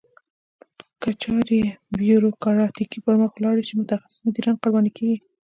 [1.01, 1.59] که چارې
[1.99, 5.17] بیوروکراتیکي پرمخ ولاړې شي متخصص مدیران قرباني کیږي.